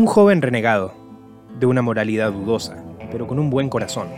Un 0.00 0.06
joven 0.06 0.40
renegado, 0.40 0.94
de 1.58 1.66
una 1.66 1.82
moralidad 1.82 2.32
dudosa, 2.32 2.82
pero 3.12 3.26
con 3.26 3.38
un 3.38 3.50
buen 3.50 3.68
corazón, 3.68 4.08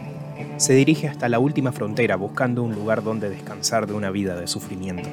se 0.56 0.74
dirige 0.74 1.08
hasta 1.08 1.28
la 1.28 1.40
última 1.40 1.72
frontera 1.72 2.14
buscando 2.14 2.62
un 2.62 2.72
lugar 2.72 3.02
donde 3.02 3.28
descansar 3.28 3.88
de 3.88 3.92
una 3.92 4.12
vida 4.12 4.36
de 4.36 4.46
sufrimiento. 4.46 5.08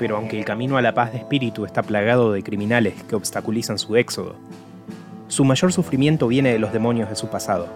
Pero 0.00 0.16
aunque 0.16 0.36
el 0.36 0.44
camino 0.44 0.76
a 0.76 0.82
la 0.82 0.92
paz 0.92 1.12
de 1.12 1.18
espíritu 1.18 1.66
está 1.66 1.84
plagado 1.84 2.32
de 2.32 2.42
criminales 2.42 3.00
que 3.04 3.14
obstaculizan 3.14 3.78
su 3.78 3.94
éxodo, 3.94 4.34
su 5.28 5.44
mayor 5.44 5.72
sufrimiento 5.72 6.26
viene 6.26 6.52
de 6.52 6.58
los 6.58 6.72
demonios 6.72 7.08
de 7.08 7.14
su 7.14 7.28
pasado, 7.28 7.68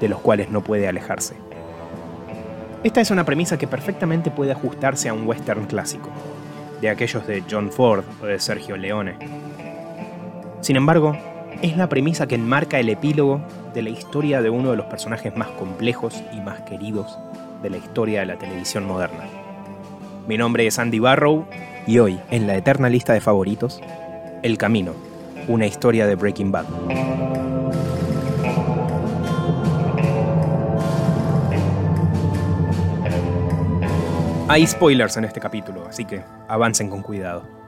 de 0.00 0.08
los 0.08 0.18
cuales 0.18 0.50
no 0.50 0.64
puede 0.64 0.88
alejarse. 0.88 1.36
Esta 2.82 3.00
es 3.00 3.12
una 3.12 3.24
premisa 3.24 3.56
que 3.56 3.68
perfectamente 3.68 4.32
puede 4.32 4.50
ajustarse 4.50 5.08
a 5.08 5.14
un 5.14 5.28
western 5.28 5.66
clásico, 5.66 6.08
de 6.80 6.88
aquellos 6.88 7.24
de 7.28 7.44
John 7.48 7.70
Ford 7.70 8.02
o 8.20 8.26
de 8.26 8.40
Sergio 8.40 8.76
Leone. 8.76 9.51
Sin 10.62 10.76
embargo, 10.76 11.16
es 11.60 11.76
la 11.76 11.88
premisa 11.88 12.28
que 12.28 12.36
enmarca 12.36 12.78
el 12.78 12.88
epílogo 12.88 13.40
de 13.74 13.82
la 13.82 13.90
historia 13.90 14.40
de 14.42 14.48
uno 14.48 14.70
de 14.70 14.76
los 14.76 14.86
personajes 14.86 15.36
más 15.36 15.48
complejos 15.48 16.22
y 16.32 16.40
más 16.40 16.60
queridos 16.60 17.18
de 17.64 17.70
la 17.70 17.78
historia 17.78 18.20
de 18.20 18.26
la 18.26 18.38
televisión 18.38 18.86
moderna. 18.86 19.24
Mi 20.28 20.38
nombre 20.38 20.64
es 20.64 20.78
Andy 20.78 21.00
Barrow 21.00 21.46
y 21.84 21.98
hoy, 21.98 22.20
en 22.30 22.46
la 22.46 22.54
eterna 22.54 22.88
lista 22.88 23.12
de 23.12 23.20
favoritos, 23.20 23.80
El 24.44 24.56
Camino, 24.56 24.92
una 25.48 25.66
historia 25.66 26.06
de 26.06 26.14
Breaking 26.14 26.52
Bad. 26.52 26.66
Hay 34.46 34.64
spoilers 34.64 35.16
en 35.16 35.24
este 35.24 35.40
capítulo, 35.40 35.86
así 35.88 36.04
que 36.04 36.22
avancen 36.46 36.88
con 36.88 37.02
cuidado. 37.02 37.61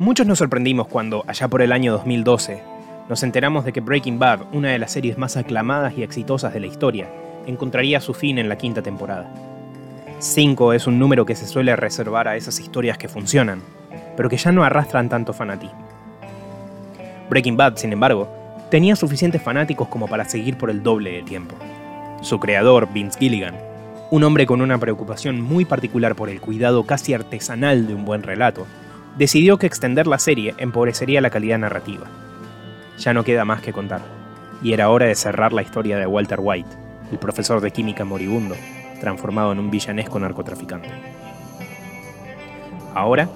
Muchos 0.00 0.28
nos 0.28 0.38
sorprendimos 0.38 0.86
cuando, 0.86 1.24
allá 1.26 1.48
por 1.48 1.60
el 1.60 1.72
año 1.72 1.90
2012, 1.90 2.62
nos 3.08 3.24
enteramos 3.24 3.64
de 3.64 3.72
que 3.72 3.80
Breaking 3.80 4.20
Bad, 4.20 4.42
una 4.52 4.68
de 4.68 4.78
las 4.78 4.92
series 4.92 5.18
más 5.18 5.36
aclamadas 5.36 5.98
y 5.98 6.04
exitosas 6.04 6.54
de 6.54 6.60
la 6.60 6.68
historia, 6.68 7.08
encontraría 7.48 8.00
su 8.00 8.14
fin 8.14 8.38
en 8.38 8.48
la 8.48 8.56
quinta 8.56 8.80
temporada. 8.80 9.28
Cinco 10.20 10.72
es 10.72 10.86
un 10.86 11.00
número 11.00 11.26
que 11.26 11.34
se 11.34 11.48
suele 11.48 11.74
reservar 11.74 12.28
a 12.28 12.36
esas 12.36 12.60
historias 12.60 12.96
que 12.96 13.08
funcionan, 13.08 13.60
pero 14.16 14.28
que 14.28 14.36
ya 14.36 14.52
no 14.52 14.62
arrastran 14.62 15.08
tanto 15.08 15.32
fanatismo. 15.32 15.84
Breaking 17.28 17.56
Bad, 17.56 17.74
sin 17.74 17.92
embargo, 17.92 18.28
tenía 18.70 18.94
suficientes 18.94 19.42
fanáticos 19.42 19.88
como 19.88 20.06
para 20.06 20.26
seguir 20.26 20.56
por 20.58 20.70
el 20.70 20.84
doble 20.84 21.10
de 21.10 21.22
tiempo. 21.24 21.56
Su 22.20 22.38
creador, 22.38 22.88
Vince 22.92 23.18
Gilligan, 23.18 23.56
un 24.12 24.22
hombre 24.22 24.46
con 24.46 24.60
una 24.60 24.78
preocupación 24.78 25.40
muy 25.40 25.64
particular 25.64 26.14
por 26.14 26.28
el 26.28 26.40
cuidado 26.40 26.86
casi 26.86 27.14
artesanal 27.14 27.88
de 27.88 27.94
un 27.96 28.04
buen 28.04 28.22
relato, 28.22 28.64
decidió 29.16 29.58
que 29.58 29.66
extender 29.66 30.06
la 30.06 30.18
serie 30.18 30.54
empobrecería 30.58 31.20
la 31.20 31.30
calidad 31.30 31.58
narrativa. 31.58 32.06
Ya 32.98 33.14
no 33.14 33.24
queda 33.24 33.44
más 33.44 33.62
que 33.62 33.72
contar, 33.72 34.02
y 34.62 34.72
era 34.72 34.90
hora 34.90 35.06
de 35.06 35.14
cerrar 35.14 35.52
la 35.52 35.62
historia 35.62 35.98
de 35.98 36.06
Walter 36.06 36.40
White, 36.40 36.70
el 37.10 37.18
profesor 37.18 37.60
de 37.60 37.70
química 37.70 38.04
moribundo, 38.04 38.56
transformado 39.00 39.52
en 39.52 39.58
un 39.58 39.70
villanesco 39.70 40.18
narcotraficante. 40.18 40.90
Ahora, 42.94 43.28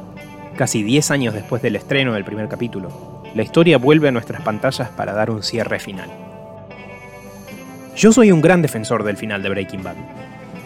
casi 0.56 0.82
10 0.82 1.10
años 1.10 1.34
después 1.34 1.62
del 1.62 1.76
estreno 1.76 2.14
del 2.14 2.24
primer 2.24 2.48
capítulo, 2.48 3.22
la 3.34 3.42
historia 3.42 3.78
vuelve 3.78 4.08
a 4.08 4.12
nuestras 4.12 4.42
pantallas 4.42 4.90
para 4.90 5.12
dar 5.12 5.30
un 5.30 5.42
cierre 5.42 5.78
final. 5.78 6.10
Yo 7.96 8.12
soy 8.12 8.32
un 8.32 8.40
gran 8.40 8.62
defensor 8.62 9.04
del 9.04 9.16
final 9.16 9.42
de 9.42 9.50
Breaking 9.50 9.82
Bad, 9.82 9.96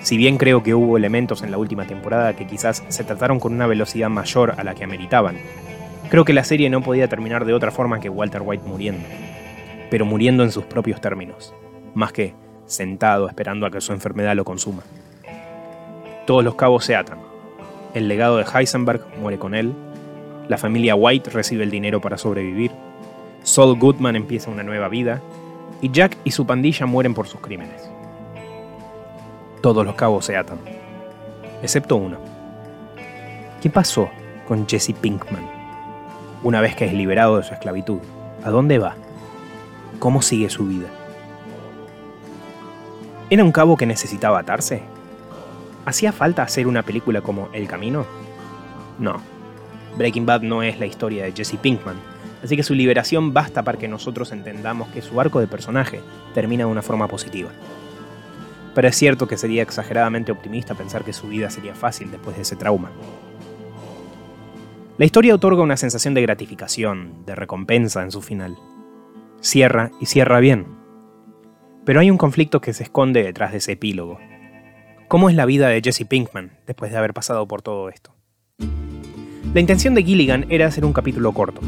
si 0.06 0.16
bien 0.16 0.38
creo 0.38 0.62
que 0.62 0.72
hubo 0.72 0.96
elementos 0.96 1.42
en 1.42 1.50
la 1.50 1.58
última 1.58 1.84
temporada 1.84 2.36
que 2.36 2.46
quizás 2.46 2.84
se 2.86 3.02
trataron 3.02 3.40
con 3.40 3.52
una 3.52 3.66
velocidad 3.66 4.08
mayor 4.08 4.54
a 4.56 4.62
la 4.62 4.76
que 4.76 4.84
ameritaban, 4.84 5.36
creo 6.08 6.24
que 6.24 6.32
la 6.32 6.44
serie 6.44 6.70
no 6.70 6.80
podía 6.80 7.08
terminar 7.08 7.44
de 7.44 7.52
otra 7.52 7.72
forma 7.72 7.98
que 7.98 8.08
Walter 8.08 8.42
White 8.44 8.68
muriendo, 8.68 9.04
pero 9.90 10.06
muriendo 10.06 10.44
en 10.44 10.52
sus 10.52 10.62
propios 10.62 11.00
términos, 11.00 11.52
más 11.96 12.12
que 12.12 12.34
sentado 12.66 13.26
esperando 13.26 13.66
a 13.66 13.72
que 13.72 13.80
su 13.80 13.92
enfermedad 13.92 14.36
lo 14.36 14.44
consuma. 14.44 14.84
Todos 16.24 16.44
los 16.44 16.54
cabos 16.54 16.84
se 16.84 16.94
atan. 16.94 17.18
El 17.92 18.06
legado 18.06 18.36
de 18.36 18.44
Heisenberg 18.44 19.00
muere 19.20 19.40
con 19.40 19.56
él, 19.56 19.74
la 20.46 20.56
familia 20.56 20.94
White 20.94 21.30
recibe 21.30 21.64
el 21.64 21.72
dinero 21.72 22.00
para 22.00 22.16
sobrevivir, 22.16 22.70
Saul 23.42 23.76
Goodman 23.76 24.14
empieza 24.14 24.52
una 24.52 24.62
nueva 24.62 24.88
vida, 24.88 25.20
y 25.82 25.90
Jack 25.90 26.16
y 26.22 26.30
su 26.30 26.46
pandilla 26.46 26.86
mueren 26.86 27.12
por 27.12 27.26
sus 27.26 27.40
crímenes 27.40 27.95
todos 29.66 29.84
los 29.84 29.96
cabos 29.96 30.24
se 30.24 30.36
atan. 30.36 30.60
Excepto 31.60 31.96
uno. 31.96 32.18
¿Qué 33.60 33.68
pasó 33.68 34.08
con 34.46 34.68
Jesse 34.68 34.92
Pinkman? 34.92 35.44
Una 36.44 36.60
vez 36.60 36.76
que 36.76 36.84
es 36.84 36.92
liberado 36.92 37.38
de 37.38 37.42
su 37.42 37.52
esclavitud, 37.52 37.98
¿a 38.44 38.50
dónde 38.50 38.78
va? 38.78 38.94
¿Cómo 39.98 40.22
sigue 40.22 40.50
su 40.50 40.68
vida? 40.68 40.86
¿Era 43.28 43.42
un 43.42 43.50
cabo 43.50 43.76
que 43.76 43.86
necesitaba 43.86 44.38
atarse? 44.38 44.82
¿Hacía 45.84 46.12
falta 46.12 46.44
hacer 46.44 46.68
una 46.68 46.84
película 46.84 47.20
como 47.20 47.48
El 47.52 47.66
Camino? 47.66 48.06
No. 49.00 49.16
Breaking 49.98 50.26
Bad 50.26 50.42
no 50.42 50.62
es 50.62 50.78
la 50.78 50.86
historia 50.86 51.24
de 51.24 51.32
Jesse 51.32 51.56
Pinkman, 51.60 51.96
así 52.44 52.54
que 52.54 52.62
su 52.62 52.72
liberación 52.72 53.34
basta 53.34 53.64
para 53.64 53.78
que 53.78 53.88
nosotros 53.88 54.30
entendamos 54.30 54.86
que 54.90 55.02
su 55.02 55.20
arco 55.20 55.40
de 55.40 55.48
personaje 55.48 56.02
termina 56.34 56.66
de 56.66 56.70
una 56.70 56.82
forma 56.82 57.08
positiva 57.08 57.50
pero 58.76 58.88
es 58.88 58.96
cierto 58.96 59.26
que 59.26 59.38
sería 59.38 59.62
exageradamente 59.62 60.32
optimista 60.32 60.74
pensar 60.74 61.02
que 61.02 61.14
su 61.14 61.28
vida 61.28 61.48
sería 61.48 61.74
fácil 61.74 62.10
después 62.10 62.36
de 62.36 62.42
ese 62.42 62.56
trauma. 62.56 62.92
La 64.98 65.06
historia 65.06 65.34
otorga 65.34 65.62
una 65.62 65.78
sensación 65.78 66.12
de 66.12 66.20
gratificación, 66.20 67.24
de 67.24 67.34
recompensa 67.34 68.02
en 68.02 68.10
su 68.10 68.20
final. 68.20 68.58
Cierra 69.40 69.92
y 69.98 70.04
cierra 70.04 70.40
bien. 70.40 70.66
Pero 71.86 72.00
hay 72.00 72.10
un 72.10 72.18
conflicto 72.18 72.60
que 72.60 72.74
se 72.74 72.82
esconde 72.82 73.22
detrás 73.22 73.52
de 73.52 73.58
ese 73.58 73.72
epílogo. 73.72 74.18
¿Cómo 75.08 75.30
es 75.30 75.36
la 75.36 75.46
vida 75.46 75.68
de 75.68 75.80
Jesse 75.82 76.04
Pinkman 76.06 76.58
después 76.66 76.92
de 76.92 76.98
haber 76.98 77.14
pasado 77.14 77.48
por 77.48 77.62
todo 77.62 77.88
esto? 77.88 78.14
La 79.54 79.60
intención 79.60 79.94
de 79.94 80.02
Gilligan 80.02 80.44
era 80.50 80.66
hacer 80.66 80.84
un 80.84 80.92
capítulo 80.92 81.32
corto, 81.32 81.62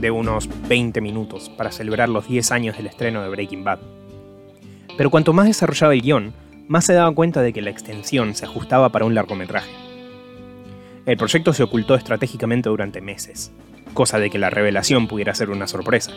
de 0.00 0.10
unos 0.10 0.48
20 0.70 1.02
minutos, 1.02 1.50
para 1.50 1.70
celebrar 1.70 2.08
los 2.08 2.26
10 2.26 2.50
años 2.50 2.78
del 2.78 2.86
estreno 2.86 3.22
de 3.22 3.28
Breaking 3.28 3.62
Bad. 3.62 3.80
Pero 4.96 5.10
cuanto 5.10 5.34
más 5.34 5.44
desarrollaba 5.44 5.92
el 5.92 6.00
guion, 6.00 6.45
más 6.68 6.84
se 6.84 6.94
daba 6.94 7.14
cuenta 7.14 7.42
de 7.42 7.52
que 7.52 7.62
la 7.62 7.70
extensión 7.70 8.34
se 8.34 8.44
ajustaba 8.44 8.90
para 8.90 9.04
un 9.04 9.14
largometraje. 9.14 9.70
El 11.06 11.16
proyecto 11.16 11.52
se 11.52 11.62
ocultó 11.62 11.94
estratégicamente 11.94 12.68
durante 12.68 13.00
meses, 13.00 13.52
cosa 13.94 14.18
de 14.18 14.30
que 14.30 14.38
la 14.38 14.50
revelación 14.50 15.06
pudiera 15.06 15.34
ser 15.34 15.50
una 15.50 15.68
sorpresa. 15.68 16.12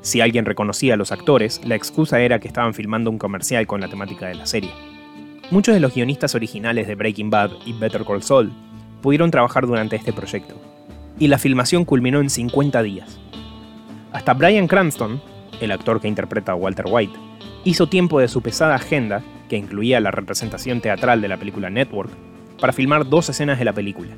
Si 0.00 0.20
alguien 0.20 0.44
reconocía 0.44 0.94
a 0.94 0.96
los 0.96 1.12
actores, 1.12 1.60
la 1.64 1.76
excusa 1.76 2.20
era 2.20 2.40
que 2.40 2.48
estaban 2.48 2.74
filmando 2.74 3.10
un 3.10 3.18
comercial 3.18 3.66
con 3.66 3.80
la 3.80 3.88
temática 3.88 4.26
de 4.26 4.34
la 4.34 4.46
serie. 4.46 4.72
Muchos 5.50 5.74
de 5.74 5.80
los 5.80 5.94
guionistas 5.94 6.34
originales 6.34 6.88
de 6.88 6.94
Breaking 6.94 7.30
Bad 7.30 7.50
y 7.64 7.72
Better 7.72 8.04
Call 8.04 8.22
Saul 8.22 8.52
pudieron 9.00 9.30
trabajar 9.30 9.66
durante 9.66 9.96
este 9.96 10.12
proyecto, 10.12 10.56
y 11.18 11.28
la 11.28 11.38
filmación 11.38 11.84
culminó 11.84 12.20
en 12.20 12.30
50 12.30 12.82
días. 12.82 13.20
Hasta 14.12 14.34
Brian 14.34 14.66
Cranston, 14.66 15.20
el 15.60 15.70
actor 15.70 16.00
que 16.00 16.08
interpreta 16.08 16.52
a 16.52 16.56
Walter 16.56 16.86
White, 16.88 17.18
hizo 17.64 17.88
tiempo 17.88 18.18
de 18.18 18.28
su 18.28 18.42
pesada 18.42 18.74
agenda 18.74 19.22
que 19.48 19.56
incluía 19.56 20.00
la 20.00 20.10
representación 20.10 20.80
teatral 20.80 21.20
de 21.20 21.28
la 21.28 21.36
película 21.36 21.70
Network, 21.70 22.10
para 22.60 22.72
filmar 22.72 23.08
dos 23.08 23.28
escenas 23.28 23.58
de 23.58 23.64
la 23.64 23.72
película. 23.72 24.10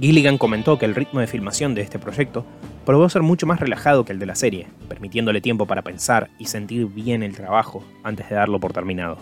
Gilligan 0.00 0.38
comentó 0.38 0.78
que 0.78 0.84
el 0.84 0.94
ritmo 0.94 1.20
de 1.20 1.26
filmación 1.26 1.74
de 1.74 1.82
este 1.82 1.98
proyecto 1.98 2.46
probó 2.86 3.08
ser 3.08 3.22
mucho 3.22 3.46
más 3.46 3.60
relajado 3.60 4.04
que 4.04 4.12
el 4.12 4.18
de 4.18 4.26
la 4.26 4.34
serie, 4.34 4.68
permitiéndole 4.88 5.40
tiempo 5.40 5.66
para 5.66 5.82
pensar 5.82 6.30
y 6.38 6.46
sentir 6.46 6.86
bien 6.86 7.22
el 7.22 7.34
trabajo 7.34 7.84
antes 8.04 8.28
de 8.28 8.36
darlo 8.36 8.60
por 8.60 8.72
terminado. 8.72 9.18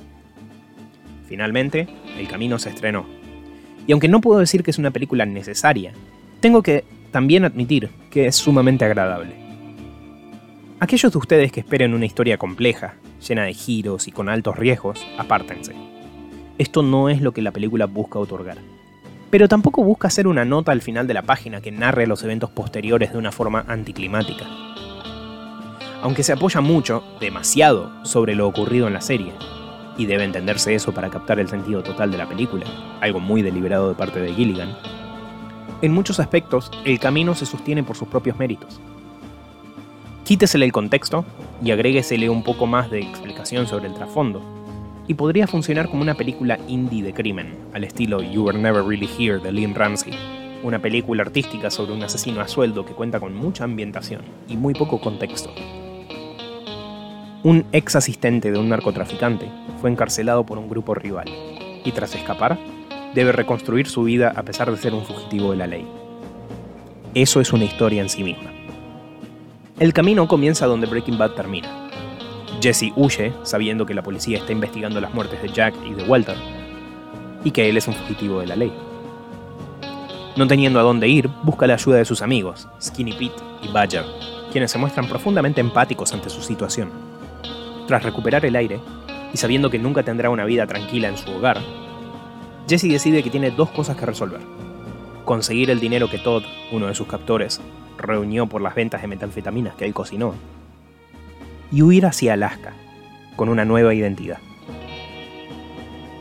Finalmente, 1.26 1.88
El 2.18 2.28
Camino 2.28 2.58
se 2.58 2.68
estrenó. 2.68 3.06
Y 3.86 3.92
aunque 3.92 4.08
no 4.08 4.20
puedo 4.20 4.38
decir 4.38 4.62
que 4.62 4.70
es 4.70 4.78
una 4.78 4.90
película 4.90 5.26
necesaria, 5.26 5.92
tengo 6.40 6.62
que 6.62 6.84
también 7.10 7.44
admitir 7.44 7.88
que 8.10 8.26
es 8.26 8.36
sumamente 8.36 8.84
agradable. 8.84 9.45
Aquellos 10.78 11.10
de 11.10 11.18
ustedes 11.18 11.52
que 11.52 11.60
esperen 11.60 11.94
una 11.94 12.04
historia 12.04 12.36
compleja, 12.36 12.96
llena 13.26 13.44
de 13.44 13.54
giros 13.54 14.08
y 14.08 14.12
con 14.12 14.28
altos 14.28 14.56
riesgos, 14.56 15.06
apártense. 15.16 15.74
Esto 16.58 16.82
no 16.82 17.08
es 17.08 17.22
lo 17.22 17.32
que 17.32 17.40
la 17.40 17.50
película 17.50 17.86
busca 17.86 18.18
otorgar. 18.18 18.58
Pero 19.30 19.48
tampoco 19.48 19.82
busca 19.82 20.08
hacer 20.08 20.26
una 20.26 20.44
nota 20.44 20.72
al 20.72 20.82
final 20.82 21.06
de 21.06 21.14
la 21.14 21.22
página 21.22 21.62
que 21.62 21.72
narre 21.72 22.06
los 22.06 22.22
eventos 22.22 22.50
posteriores 22.50 23.12
de 23.12 23.18
una 23.18 23.32
forma 23.32 23.64
anticlimática. 23.68 24.44
Aunque 26.02 26.22
se 26.22 26.32
apoya 26.32 26.60
mucho, 26.60 27.02
demasiado, 27.20 28.04
sobre 28.04 28.34
lo 28.34 28.46
ocurrido 28.46 28.86
en 28.86 28.92
la 28.92 29.00
serie, 29.00 29.32
y 29.96 30.04
debe 30.04 30.24
entenderse 30.24 30.74
eso 30.74 30.92
para 30.92 31.08
captar 31.08 31.40
el 31.40 31.48
sentido 31.48 31.82
total 31.82 32.10
de 32.10 32.18
la 32.18 32.28
película, 32.28 32.66
algo 33.00 33.18
muy 33.18 33.40
deliberado 33.40 33.88
de 33.88 33.94
parte 33.94 34.20
de 34.20 34.34
Gilligan, 34.34 34.76
en 35.82 35.92
muchos 35.92 36.20
aspectos 36.20 36.70
el 36.86 36.98
camino 36.98 37.34
se 37.34 37.44
sostiene 37.44 37.82
por 37.82 37.96
sus 37.96 38.08
propios 38.08 38.38
méritos. 38.38 38.80
Quítesele 40.26 40.64
el 40.64 40.72
contexto 40.72 41.24
y 41.62 41.70
agréguesele 41.70 42.28
un 42.28 42.42
poco 42.42 42.66
más 42.66 42.90
de 42.90 42.98
explicación 42.98 43.68
sobre 43.68 43.86
el 43.86 43.94
trasfondo, 43.94 44.42
y 45.06 45.14
podría 45.14 45.46
funcionar 45.46 45.88
como 45.88 46.02
una 46.02 46.16
película 46.16 46.58
indie 46.66 47.04
de 47.04 47.14
crimen, 47.14 47.54
al 47.72 47.84
estilo 47.84 48.20
You 48.20 48.42
Were 48.42 48.58
Never 48.58 48.82
Really 48.82 49.08
Here 49.16 49.38
de 49.38 49.52
Liam 49.52 49.72
Ramsey, 49.72 50.12
una 50.64 50.80
película 50.80 51.22
artística 51.22 51.70
sobre 51.70 51.92
un 51.92 52.02
asesino 52.02 52.40
a 52.40 52.48
sueldo 52.48 52.84
que 52.84 52.92
cuenta 52.92 53.20
con 53.20 53.36
mucha 53.36 53.62
ambientación 53.62 54.22
y 54.48 54.56
muy 54.56 54.74
poco 54.74 55.00
contexto. 55.00 55.54
Un 57.44 57.64
ex 57.70 57.94
asistente 57.94 58.50
de 58.50 58.58
un 58.58 58.68
narcotraficante 58.68 59.48
fue 59.80 59.90
encarcelado 59.90 60.44
por 60.44 60.58
un 60.58 60.68
grupo 60.68 60.96
rival 60.96 61.28
y 61.84 61.92
tras 61.92 62.16
escapar, 62.16 62.58
debe 63.14 63.30
reconstruir 63.30 63.86
su 63.86 64.02
vida 64.02 64.32
a 64.34 64.42
pesar 64.42 64.72
de 64.72 64.76
ser 64.76 64.92
un 64.92 65.04
fugitivo 65.04 65.52
de 65.52 65.56
la 65.56 65.68
ley. 65.68 65.86
Eso 67.14 67.40
es 67.40 67.52
una 67.52 67.62
historia 67.62 68.02
en 68.02 68.08
sí 68.08 68.24
misma. 68.24 68.55
El 69.78 69.92
camino 69.92 70.26
comienza 70.26 70.64
donde 70.64 70.86
Breaking 70.86 71.18
Bad 71.18 71.32
termina. 71.32 71.68
Jesse 72.62 72.94
huye, 72.96 73.34
sabiendo 73.42 73.84
que 73.84 73.92
la 73.92 74.02
policía 74.02 74.38
está 74.38 74.52
investigando 74.52 75.02
las 75.02 75.12
muertes 75.12 75.42
de 75.42 75.50
Jack 75.50 75.74
y 75.84 75.92
de 75.92 76.02
Walter, 76.04 76.34
y 77.44 77.50
que 77.50 77.68
él 77.68 77.76
es 77.76 77.86
un 77.86 77.92
fugitivo 77.92 78.40
de 78.40 78.46
la 78.46 78.56
ley. 78.56 78.72
No 80.34 80.46
teniendo 80.46 80.80
a 80.80 80.82
dónde 80.82 81.08
ir, 81.08 81.28
busca 81.42 81.66
la 81.66 81.74
ayuda 81.74 81.98
de 81.98 82.06
sus 82.06 82.22
amigos, 82.22 82.66
Skinny 82.80 83.12
Pete 83.12 83.42
y 83.62 83.68
Badger, 83.68 84.06
quienes 84.50 84.70
se 84.70 84.78
muestran 84.78 85.10
profundamente 85.10 85.60
empáticos 85.60 86.10
ante 86.14 86.30
su 86.30 86.40
situación. 86.40 86.88
Tras 87.86 88.02
recuperar 88.02 88.46
el 88.46 88.56
aire, 88.56 88.80
y 89.34 89.36
sabiendo 89.36 89.68
que 89.68 89.78
nunca 89.78 90.02
tendrá 90.02 90.30
una 90.30 90.46
vida 90.46 90.66
tranquila 90.66 91.08
en 91.08 91.18
su 91.18 91.30
hogar, 91.30 91.60
Jesse 92.66 92.88
decide 92.88 93.22
que 93.22 93.28
tiene 93.28 93.50
dos 93.50 93.68
cosas 93.68 93.94
que 93.98 94.06
resolver. 94.06 94.40
Conseguir 95.26 95.68
el 95.68 95.78
dinero 95.78 96.08
que 96.08 96.18
Todd, 96.18 96.44
uno 96.72 96.86
de 96.86 96.94
sus 96.94 97.06
captores, 97.06 97.60
reunió 97.98 98.46
por 98.46 98.62
las 98.62 98.74
ventas 98.74 99.02
de 99.02 99.08
metanfetaminas 99.08 99.74
que 99.74 99.84
él 99.84 99.92
cocinó, 99.92 100.34
y 101.70 101.82
huir 101.82 102.06
hacia 102.06 102.32
Alaska, 102.32 102.72
con 103.36 103.50
una 103.50 103.66
nueva 103.66 103.92
identidad. 103.92 104.38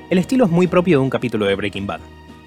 El 0.09 0.17
estilo 0.17 0.43
es 0.43 0.51
muy 0.51 0.67
propio 0.67 0.97
de 0.97 1.03
un 1.03 1.09
capítulo 1.09 1.45
de 1.45 1.55
Breaking 1.55 1.87
Bad, 1.87 2.01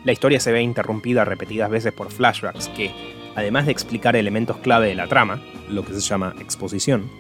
la 0.05 0.13
historia 0.13 0.41
se 0.41 0.53
ve 0.53 0.63
interrumpida 0.63 1.25
repetidas 1.25 1.71
veces 1.71 1.93
por 1.93 2.11
flashbacks 2.11 2.69
que, 2.69 2.93
además 3.35 3.67
de 3.67 3.73
explicar 3.73 4.17
elementos 4.17 4.57
clave 4.59 4.89
de 4.89 4.95
la 4.95 5.09
trama, 5.09 5.43
lo 5.69 5.85
que 5.85 5.93
se 5.93 6.01
llama 6.01 6.35
exposición, 6.41 7.11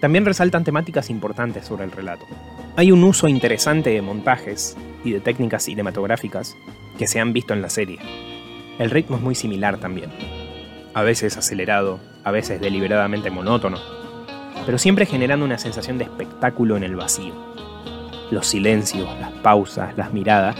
también 0.00 0.24
resaltan 0.24 0.64
temáticas 0.64 1.10
importantes 1.10 1.66
sobre 1.66 1.84
el 1.84 1.90
relato. 1.90 2.26
Hay 2.76 2.92
un 2.92 3.02
uso 3.02 3.28
interesante 3.28 3.90
de 3.90 4.02
montajes 4.02 4.76
y 5.04 5.12
de 5.12 5.20
técnicas 5.20 5.64
cinematográficas 5.64 6.56
que 6.96 7.08
se 7.08 7.20
han 7.20 7.32
visto 7.32 7.54
en 7.54 7.62
la 7.62 7.70
serie. 7.70 7.98
El 8.78 8.90
ritmo 8.90 9.16
es 9.16 9.22
muy 9.22 9.34
similar 9.34 9.78
también. 9.78 10.10
A 10.94 11.02
veces 11.02 11.36
acelerado, 11.36 12.00
a 12.24 12.30
veces 12.30 12.60
deliberadamente 12.60 13.30
monótono, 13.30 13.78
pero 14.66 14.78
siempre 14.78 15.06
generando 15.06 15.44
una 15.44 15.58
sensación 15.58 15.98
de 15.98 16.04
espectáculo 16.04 16.76
en 16.76 16.84
el 16.84 16.96
vacío. 16.96 17.34
Los 18.30 18.46
silencios, 18.46 19.08
las 19.20 19.32
pausas, 19.32 19.96
las 19.96 20.12
miradas 20.12 20.56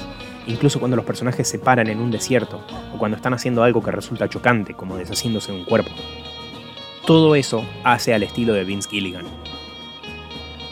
incluso 0.49 0.79
cuando 0.79 0.97
los 0.97 1.05
personajes 1.05 1.47
se 1.47 1.59
paran 1.59 1.89
en 1.89 2.01
un 2.01 2.11
desierto 2.11 2.65
o 2.93 2.99
cuando 2.99 3.17
están 3.17 3.35
haciendo 3.35 3.63
algo 3.63 3.83
que 3.83 3.93
resulta 3.93 4.29
chocante, 4.29 4.75
como 4.75 4.97
deshaciéndose 4.97 5.53
de 5.53 5.59
un 5.59 5.65
cuerpo. 5.65 5.91
Todo 7.07 7.35
eso 7.35 7.65
hace 7.85 8.15
al 8.15 8.23
estilo 8.23 8.55
de 8.55 8.65
Vince 8.65 8.89
Gilligan. 8.89 9.27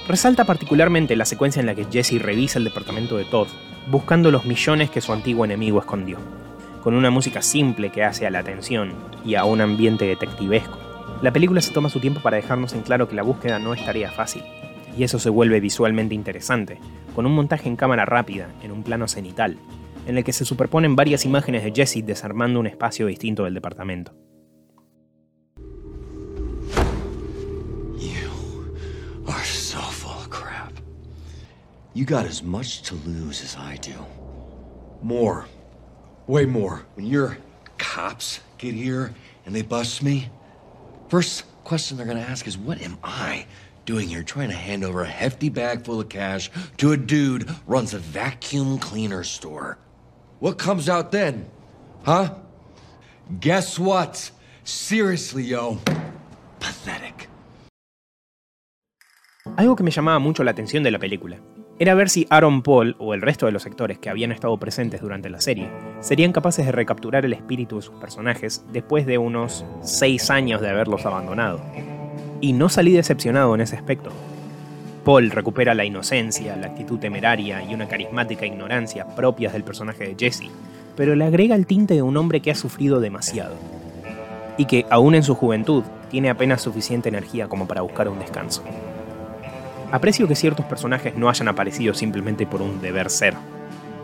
Resalta 0.08 0.44
particularmente 0.44 1.16
la 1.16 1.24
secuencia 1.24 1.60
en 1.60 1.66
la 1.66 1.74
que 1.74 1.86
Jesse 1.90 2.20
revisa 2.20 2.58
el 2.58 2.64
departamento 2.64 3.16
de 3.16 3.24
Todd, 3.24 3.48
buscando 3.88 4.30
los 4.30 4.44
millones 4.44 4.90
que 4.90 5.00
su 5.00 5.12
antiguo 5.12 5.44
enemigo 5.44 5.78
escondió, 5.78 6.18
con 6.86 6.94
una 6.94 7.10
música 7.10 7.42
simple 7.42 7.90
que 7.90 8.04
hace 8.04 8.28
a 8.28 8.30
la 8.30 8.38
atención 8.38 8.92
y 9.24 9.34
a 9.34 9.44
un 9.44 9.60
ambiente 9.60 10.04
detectivesco. 10.04 10.78
La 11.20 11.32
película 11.32 11.60
se 11.60 11.72
toma 11.72 11.88
su 11.88 11.98
tiempo 11.98 12.20
para 12.20 12.36
dejarnos 12.36 12.74
en 12.74 12.82
claro 12.82 13.08
que 13.08 13.16
la 13.16 13.24
búsqueda 13.24 13.58
no 13.58 13.74
es 13.74 13.84
tarea 13.84 14.12
fácil, 14.12 14.44
y 14.96 15.02
eso 15.02 15.18
se 15.18 15.28
vuelve 15.28 15.58
visualmente 15.58 16.14
interesante, 16.14 16.78
con 17.12 17.26
un 17.26 17.34
montaje 17.34 17.68
en 17.68 17.74
cámara 17.74 18.04
rápida, 18.04 18.50
en 18.62 18.70
un 18.70 18.84
plano 18.84 19.08
cenital, 19.08 19.58
en 20.06 20.16
el 20.16 20.22
que 20.22 20.32
se 20.32 20.44
superponen 20.44 20.94
varias 20.94 21.24
imágenes 21.24 21.64
de 21.64 21.72
Jesse 21.74 22.06
desarmando 22.06 22.60
un 22.60 22.68
espacio 22.68 23.08
distinto 23.08 23.42
del 23.42 23.54
departamento. 23.54 24.14
More. 35.02 35.55
Way 36.26 36.46
more. 36.46 36.84
When 36.94 37.06
your 37.06 37.38
cops 37.78 38.40
get 38.58 38.74
here 38.74 39.14
and 39.44 39.54
they 39.54 39.62
bust 39.62 40.02
me, 40.02 40.28
first 41.08 41.44
question 41.64 41.96
they're 41.96 42.06
gonna 42.06 42.20
ask 42.20 42.46
is, 42.46 42.58
what 42.58 42.80
am 42.82 42.98
I 43.02 43.46
doing 43.86 44.08
here 44.08 44.24
trying 44.24 44.50
to 44.50 44.54
hand 44.54 44.84
over 44.84 45.02
a 45.02 45.08
hefty 45.08 45.48
bag 45.48 45.84
full 45.84 46.00
of 46.00 46.08
cash 46.08 46.50
to 46.76 46.92
a 46.92 46.96
dude 46.96 47.48
runs 47.66 47.94
a 47.94 47.98
vacuum 47.98 48.78
cleaner 48.78 49.22
store. 49.24 49.78
What 50.40 50.58
comes 50.58 50.88
out 50.88 51.12
then? 51.12 51.48
Huh? 52.02 52.34
Guess 53.40 53.78
what? 53.78 54.30
Seriously, 54.64 55.44
yo. 55.44 55.78
Pathetic. 56.58 57.28
Algo 59.56 59.76
que 59.76 59.84
me 59.84 59.92
llamaba 59.92 60.18
mucho 60.20 60.42
la 60.42 60.50
atención 60.50 60.82
de 60.82 60.90
la 60.90 60.98
película 60.98 61.38
era 61.78 61.94
ver 61.94 62.08
si 62.08 62.26
Aaron 62.30 62.62
Paul 62.62 62.96
o 62.98 63.12
el 63.12 63.20
resto 63.20 63.46
de 63.46 63.52
los 63.52 63.66
actores 63.66 63.98
que 63.98 64.08
habían 64.08 64.32
estado 64.32 64.56
presentes 64.56 65.02
durante 65.02 65.28
la 65.28 65.40
serie 65.40 65.68
serían 66.00 66.32
capaces 66.32 66.64
de 66.64 66.72
recapturar 66.72 67.24
el 67.24 67.34
espíritu 67.34 67.76
de 67.76 67.82
sus 67.82 67.94
personajes 67.96 68.64
después 68.72 69.04
de 69.04 69.18
unos 69.18 69.64
6 69.82 70.30
años 70.30 70.60
de 70.60 70.70
haberlos 70.70 71.04
abandonado 71.04 71.60
y 72.40 72.52
no 72.52 72.68
salí 72.68 72.92
decepcionado 72.92 73.54
en 73.54 73.60
ese 73.60 73.76
aspecto. 73.76 74.10
Paul 75.04 75.30
recupera 75.30 75.74
la 75.74 75.84
inocencia, 75.84 76.56
la 76.56 76.68
actitud 76.68 76.98
temeraria 76.98 77.62
y 77.62 77.74
una 77.74 77.88
carismática 77.88 78.46
ignorancia 78.46 79.06
propias 79.14 79.52
del 79.52 79.62
personaje 79.62 80.04
de 80.04 80.16
Jesse, 80.18 80.50
pero 80.96 81.14
le 81.14 81.24
agrega 81.24 81.54
el 81.54 81.66
tinte 81.66 81.94
de 81.94 82.02
un 82.02 82.16
hombre 82.16 82.40
que 82.40 82.50
ha 82.50 82.56
sufrido 82.56 83.00
demasiado. 83.00 83.54
Y 84.58 84.64
que, 84.64 84.86
aún 84.90 85.14
en 85.14 85.22
su 85.22 85.34
juventud, 85.34 85.84
tiene 86.10 86.30
apenas 86.30 86.62
suficiente 86.62 87.08
energía 87.08 87.46
como 87.46 87.68
para 87.68 87.82
buscar 87.82 88.08
un 88.08 88.18
descanso. 88.18 88.64
Aprecio 89.92 90.26
que 90.26 90.34
ciertos 90.34 90.66
personajes 90.66 91.16
no 91.16 91.28
hayan 91.28 91.48
aparecido 91.48 91.94
simplemente 91.94 92.44
por 92.46 92.60
un 92.60 92.80
deber 92.80 93.08
ser, 93.08 93.34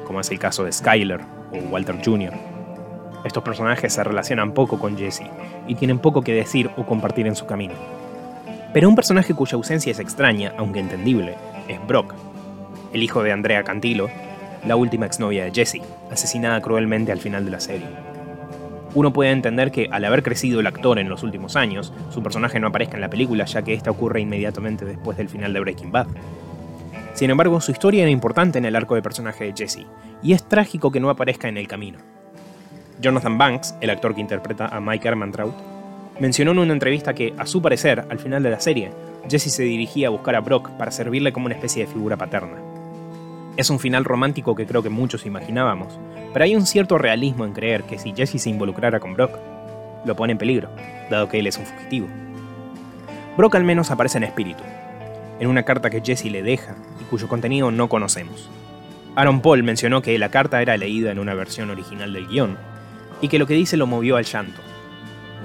como 0.07 0.21
es 0.21 0.31
el 0.31 0.39
caso 0.39 0.65
de 0.65 0.73
Skyler 0.73 1.21
o 1.53 1.57
Walter 1.71 1.99
Jr. 2.05 2.33
Estos 3.25 3.43
personajes 3.43 3.93
se 3.93 4.05
relacionan 4.05 4.53
poco 4.53 4.79
con 4.79 4.97
Jesse 4.97 5.25
y 5.67 5.75
tienen 5.75 5.99
poco 5.99 6.23
que 6.23 6.35
decir 6.35 6.71
o 6.77 6.87
compartir 6.87 7.27
en 7.27 7.35
su 7.35 7.47
camino. 7.47 7.75
Pero 8.73 8.89
un 8.89 8.95
personaje 8.95 9.35
cuya 9.35 9.57
ausencia 9.57 9.91
es 9.91 9.99
extraña, 9.99 10.55
aunque 10.57 10.81
entendible, 10.81 11.35
es 11.69 11.85
Brock, 11.87 12.15
el 12.93 13.03
hijo 13.03 13.23
de 13.23 13.33
Andrea 13.33 13.65
Cantilo, 13.65 14.09
la 14.67 14.77
última 14.77 15.07
exnovia 15.07 15.45
de 15.45 15.53
Jesse, 15.53 15.83
asesinada 16.11 16.61
cruelmente 16.61 17.11
al 17.11 17.19
final 17.19 17.45
de 17.45 17.51
la 17.51 17.61
serie. 17.61 18.12
Uno 18.95 19.13
puede 19.13 19.31
entender 19.31 19.71
que, 19.71 19.89
al 19.91 20.05
haber 20.05 20.23
crecido 20.23 20.61
el 20.61 20.67
actor 20.67 20.99
en 20.99 21.09
los 21.09 21.23
últimos 21.23 21.57
años, 21.57 21.93
su 22.11 22.23
personaje 22.23 22.61
no 22.61 22.67
aparezca 22.67 22.97
en 22.97 23.01
la 23.01 23.09
película, 23.09 23.47
ya 23.47 23.63
que 23.63 23.73
esta 23.73 23.91
ocurre 23.91 24.21
inmediatamente 24.21 24.85
después 24.85 25.17
del 25.17 25.31
final 25.31 25.53
de 25.53 25.61
Breaking 25.61 25.93
Bad. 25.93 26.09
Sin 27.15 27.31
embargo, 27.31 27.61
su 27.61 27.73
historia 27.73 28.03
era 28.03 28.11
importante 28.11 28.59
en 28.59 28.67
el 28.67 28.77
arco 28.77 28.95
de 28.95 29.03
personaje 29.03 29.45
de 29.45 29.55
Jesse, 29.57 29.87
y 30.23 30.35
es 30.35 30.47
trágico 30.47 30.91
que 30.91 31.01
no 31.01 31.09
aparezca 31.09 31.49
en 31.49 31.57
el 31.57 31.69
camino. 31.69 31.99
Jonathan 33.01 33.39
Banks, 33.39 33.75
el 33.81 33.91
actor 33.91 34.15
que 34.15 34.21
interpreta 34.21 34.67
a 34.67 34.81
Mike 34.81 35.09
Ehrmantraut, 35.09 35.55
mencionó 36.21 36.53
en 36.53 36.59
una 36.59 36.73
entrevista 36.73 37.15
que, 37.15 37.35
a 37.39 37.47
su 37.47 37.63
parecer, 37.63 38.05
al 38.11 38.19
final 38.19 38.43
de 38.43 38.51
la 38.51 38.61
serie, 38.61 38.93
Jesse 39.29 39.53
se 39.53 39.63
dirigía 39.63 40.09
a 40.09 40.11
buscar 40.11 40.35
a 40.37 40.41
Brock 40.41 40.71
para 40.73 40.91
servirle 40.91 41.33
como 41.33 41.47
una 41.47 41.55
especie 41.55 41.87
de 41.87 41.93
figura 41.93 42.17
paterna. 42.17 42.72
Es 43.57 43.69
un 43.69 43.79
final 43.79 44.07
romántico 44.07 44.55
que 44.55 44.67
creo 44.67 44.83
que 44.83 44.89
muchos 44.89 45.27
imaginábamos, 45.27 45.99
pero 46.33 46.45
hay 46.45 46.57
un 46.57 46.65
cierto 46.65 46.97
realismo 46.97 47.45
en 47.45 47.53
creer 47.53 47.83
que 47.83 47.99
si 47.99 48.15
Jesse 48.15 48.41
se 48.41 48.49
involucrara 48.49 48.99
con 48.99 49.13
Brock, 49.13 49.39
lo 50.07 50.17
pone 50.17 50.33
en 50.33 50.39
peligro, 50.39 50.71
dado 51.11 51.29
que 51.29 51.39
él 51.39 51.47
es 51.47 51.59
un 51.59 51.67
fugitivo. 51.67 52.09
Brock 53.37 53.55
al 53.57 53.65
menos 53.65 53.91
aparece 53.91 54.17
en 54.17 54.25
espíritu, 54.25 54.63
en 55.39 55.49
una 55.49 55.65
carta 55.65 55.91
que 55.91 56.01
Jesse 56.01 56.31
le 56.31 56.43
deja 56.43 56.77
y 56.99 57.05
cuyo 57.05 57.29
contenido 57.29 57.71
no 57.71 57.91
conocemos. 57.91 58.49
Aaron 59.17 59.43
Paul 59.43 59.63
mencionó 59.63 60.01
que 60.01 60.19
la 60.19 60.31
carta 60.31 60.63
era 60.63 60.79
leída 60.79 61.11
en 61.11 61.19
una 61.19 61.35
versión 61.35 61.69
original 61.69 62.15
del 62.15 62.29
guion, 62.29 62.57
y 63.21 63.29
que 63.29 63.39
lo 63.39 63.47
que 63.47 63.55
dice 63.55 63.77
lo 63.77 63.87
movió 63.87 64.17
al 64.17 64.25
llanto, 64.25 64.63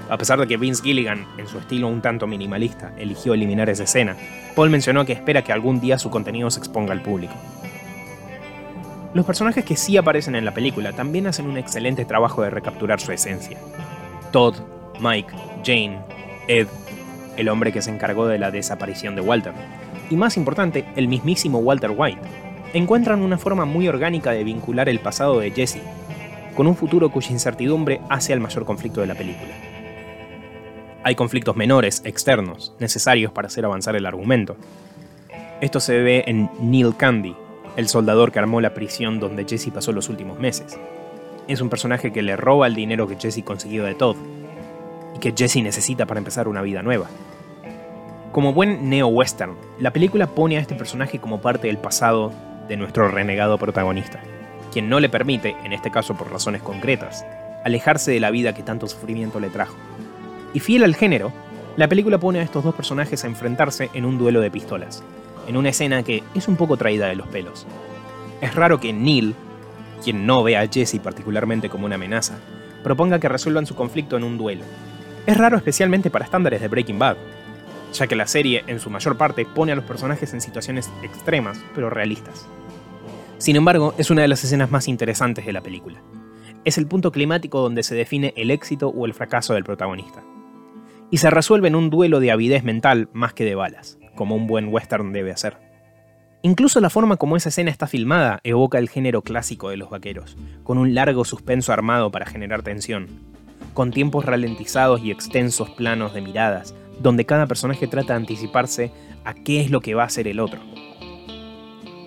a 0.08 0.16
pesar 0.16 0.40
de 0.40 0.46
que 0.46 0.56
Vince 0.56 0.82
Gilligan, 0.82 1.26
en 1.36 1.46
su 1.46 1.58
estilo 1.58 1.88
un 1.88 2.00
tanto 2.00 2.26
minimalista, 2.26 2.92
eligió 2.96 3.34
eliminar 3.34 3.68
esa 3.68 3.84
escena, 3.84 4.16
Paul 4.56 4.70
mencionó 4.70 5.04
que 5.04 5.12
espera 5.12 5.42
que 5.42 5.52
algún 5.52 5.80
día 5.80 5.98
su 5.98 6.08
contenido 6.08 6.50
se 6.50 6.60
exponga 6.60 6.92
al 6.92 7.02
público. 7.02 7.34
Los 9.14 9.24
personajes 9.24 9.64
que 9.64 9.76
sí 9.76 9.96
aparecen 9.96 10.34
en 10.34 10.44
la 10.44 10.52
película 10.52 10.92
también 10.92 11.26
hacen 11.26 11.46
un 11.46 11.56
excelente 11.56 12.04
trabajo 12.04 12.42
de 12.42 12.50
recapturar 12.50 13.00
su 13.00 13.10
esencia. 13.10 13.58
Todd, 14.32 14.56
Mike, 15.00 15.32
Jane, 15.64 15.98
Ed, 16.46 16.66
el 17.36 17.48
hombre 17.48 17.72
que 17.72 17.80
se 17.80 17.90
encargó 17.90 18.26
de 18.26 18.38
la 18.38 18.50
desaparición 18.50 19.14
de 19.14 19.22
Walter, 19.22 19.54
y 20.10 20.16
más 20.16 20.36
importante, 20.36 20.84
el 20.96 21.08
mismísimo 21.08 21.58
Walter 21.58 21.92
White, 21.96 22.20
encuentran 22.74 23.22
una 23.22 23.38
forma 23.38 23.64
muy 23.64 23.88
orgánica 23.88 24.32
de 24.32 24.44
vincular 24.44 24.88
el 24.88 25.00
pasado 25.00 25.40
de 25.40 25.52
Jesse 25.52 25.80
con 26.54 26.66
un 26.66 26.76
futuro 26.76 27.10
cuya 27.10 27.30
incertidumbre 27.30 28.00
hace 28.10 28.32
al 28.32 28.40
mayor 28.40 28.64
conflicto 28.64 29.00
de 29.00 29.06
la 29.06 29.14
película. 29.14 29.54
Hay 31.04 31.14
conflictos 31.14 31.56
menores, 31.56 32.02
externos, 32.04 32.74
necesarios 32.80 33.32
para 33.32 33.46
hacer 33.46 33.64
avanzar 33.64 33.96
el 33.96 34.04
argumento. 34.04 34.56
Esto 35.60 35.78
se 35.80 35.98
ve 35.98 36.24
en 36.26 36.50
Neil 36.60 36.96
Candy, 36.96 37.34
el 37.78 37.88
soldador 37.88 38.32
que 38.32 38.40
armó 38.40 38.60
la 38.60 38.74
prisión 38.74 39.20
donde 39.20 39.44
Jesse 39.44 39.70
pasó 39.72 39.92
los 39.92 40.08
últimos 40.08 40.40
meses. 40.40 40.76
es 41.46 41.60
un 41.60 41.70
personaje 41.70 42.12
que 42.12 42.22
le 42.22 42.36
roba 42.36 42.66
el 42.66 42.74
dinero 42.74 43.06
que 43.06 43.14
Jesse 43.14 43.44
consiguió 43.44 43.84
de 43.84 43.94
Todd 43.94 44.16
y 45.14 45.20
que 45.20 45.32
Jesse 45.32 45.62
necesita 45.62 46.04
para 46.04 46.18
empezar 46.18 46.48
una 46.48 46.60
vida 46.60 46.82
nueva. 46.82 47.06
Como 48.32 48.52
buen 48.52 48.90
neo-western, 48.90 49.54
la 49.78 49.92
película 49.92 50.26
pone 50.26 50.56
a 50.56 50.60
este 50.60 50.74
personaje 50.74 51.20
como 51.20 51.40
parte 51.40 51.68
del 51.68 51.78
pasado 51.78 52.32
de 52.66 52.76
nuestro 52.76 53.06
renegado 53.06 53.58
protagonista, 53.58 54.20
quien 54.72 54.88
no 54.88 54.98
le 54.98 55.08
permite, 55.08 55.54
en 55.62 55.72
este 55.72 55.92
caso 55.92 56.16
por 56.16 56.32
razones 56.32 56.62
concretas, 56.62 57.24
alejarse 57.64 58.10
de 58.10 58.18
la 58.18 58.32
vida 58.32 58.54
que 58.54 58.64
tanto 58.64 58.88
sufrimiento 58.88 59.38
le 59.38 59.50
trajo. 59.50 59.76
Y 60.52 60.58
fiel 60.58 60.82
al 60.82 60.96
género, 60.96 61.32
la 61.76 61.86
película 61.86 62.18
pone 62.18 62.40
a 62.40 62.42
estos 62.42 62.64
dos 62.64 62.74
personajes 62.74 63.22
a 63.22 63.28
enfrentarse 63.28 63.88
en 63.94 64.04
un 64.04 64.18
duelo 64.18 64.40
de 64.40 64.50
pistolas, 64.50 65.04
en 65.48 65.56
una 65.56 65.70
escena 65.70 66.02
que 66.02 66.22
es 66.34 66.46
un 66.46 66.56
poco 66.56 66.76
traída 66.76 67.08
de 67.08 67.16
los 67.16 67.26
pelos. 67.26 67.66
Es 68.40 68.54
raro 68.54 68.78
que 68.78 68.92
Neil, 68.92 69.34
quien 70.04 70.26
no 70.26 70.42
ve 70.42 70.56
a 70.56 70.68
Jesse 70.68 71.00
particularmente 71.02 71.68
como 71.68 71.86
una 71.86 71.96
amenaza, 71.96 72.38
proponga 72.84 73.18
que 73.18 73.28
resuelvan 73.28 73.66
su 73.66 73.74
conflicto 73.74 74.16
en 74.16 74.24
un 74.24 74.38
duelo. 74.38 74.62
Es 75.26 75.36
raro 75.36 75.56
especialmente 75.56 76.10
para 76.10 76.24
estándares 76.24 76.60
de 76.60 76.68
Breaking 76.68 76.98
Bad, 76.98 77.16
ya 77.92 78.06
que 78.06 78.16
la 78.16 78.26
serie, 78.26 78.62
en 78.66 78.80
su 78.80 78.90
mayor 78.90 79.16
parte, 79.16 79.44
pone 79.46 79.72
a 79.72 79.74
los 79.74 79.84
personajes 79.84 80.32
en 80.34 80.40
situaciones 80.40 80.90
extremas, 81.02 81.60
pero 81.74 81.90
realistas. 81.90 82.46
Sin 83.38 83.56
embargo, 83.56 83.94
es 83.98 84.10
una 84.10 84.22
de 84.22 84.28
las 84.28 84.44
escenas 84.44 84.70
más 84.70 84.88
interesantes 84.88 85.46
de 85.46 85.52
la 85.52 85.62
película. 85.62 86.02
Es 86.64 86.76
el 86.76 86.86
punto 86.86 87.12
climático 87.12 87.60
donde 87.60 87.82
se 87.82 87.94
define 87.94 88.34
el 88.36 88.50
éxito 88.50 88.88
o 88.88 89.06
el 89.06 89.14
fracaso 89.14 89.54
del 89.54 89.64
protagonista. 89.64 90.22
Y 91.10 91.18
se 91.18 91.30
resuelve 91.30 91.68
en 91.68 91.76
un 91.76 91.88
duelo 91.88 92.20
de 92.20 92.30
avidez 92.30 92.64
mental 92.64 93.08
más 93.12 93.32
que 93.32 93.44
de 93.44 93.54
balas, 93.54 93.98
como 94.18 94.34
un 94.34 94.48
buen 94.48 94.66
western 94.74 95.12
debe 95.12 95.30
hacer. 95.30 95.56
Incluso 96.42 96.80
la 96.80 96.90
forma 96.90 97.18
como 97.18 97.36
esa 97.36 97.50
escena 97.50 97.70
está 97.70 97.86
filmada 97.86 98.40
evoca 98.42 98.78
el 98.78 98.88
género 98.88 99.22
clásico 99.22 99.70
de 99.70 99.76
los 99.76 99.90
vaqueros, 99.90 100.36
con 100.64 100.76
un 100.76 100.92
largo 100.92 101.24
suspenso 101.24 101.72
armado 101.72 102.10
para 102.10 102.26
generar 102.26 102.62
tensión, 102.62 103.06
con 103.74 103.92
tiempos 103.92 104.24
ralentizados 104.24 105.04
y 105.04 105.12
extensos 105.12 105.70
planos 105.70 106.14
de 106.14 106.20
miradas, 106.20 106.74
donde 107.00 107.26
cada 107.26 107.46
personaje 107.46 107.86
trata 107.86 108.14
de 108.14 108.16
anticiparse 108.16 108.90
a 109.24 109.34
qué 109.34 109.60
es 109.60 109.70
lo 109.70 109.80
que 109.80 109.94
va 109.94 110.02
a 110.02 110.06
hacer 110.06 110.26
el 110.26 110.40
otro. 110.40 110.58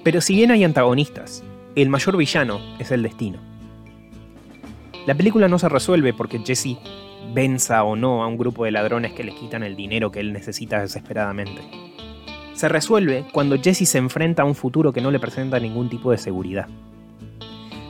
Pero 0.03 0.19
si 0.19 0.35
bien 0.35 0.51
hay 0.51 0.65
antagonistas, 0.65 1.45
el 1.75 1.87
mayor 1.87 2.17
villano 2.17 2.59
es 2.77 2.91
el 2.91 3.03
destino. 3.03 3.39
La 5.07 5.15
película 5.15 5.47
no 5.47 5.57
se 5.59 5.69
resuelve 5.69 6.13
porque 6.13 6.39
Jesse 6.39 6.77
venza 7.33 7.83
o 7.83 7.95
no 7.95 8.21
a 8.21 8.27
un 8.27 8.37
grupo 8.37 8.65
de 8.65 8.71
ladrones 8.71 9.13
que 9.13 9.23
le 9.23 9.33
quitan 9.33 9.63
el 9.63 9.77
dinero 9.77 10.11
que 10.11 10.19
él 10.19 10.33
necesita 10.33 10.81
desesperadamente. 10.81 11.90
Se 12.61 12.69
resuelve 12.69 13.25
cuando 13.33 13.59
Jesse 13.59 13.89
se 13.89 13.97
enfrenta 13.97 14.43
a 14.43 14.45
un 14.45 14.53
futuro 14.53 14.93
que 14.93 15.01
no 15.01 15.09
le 15.09 15.19
presenta 15.19 15.59
ningún 15.59 15.89
tipo 15.89 16.11
de 16.11 16.19
seguridad. 16.19 16.67